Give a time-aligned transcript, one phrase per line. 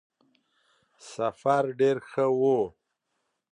[1.13, 2.59] سفر ډېر ښه وو.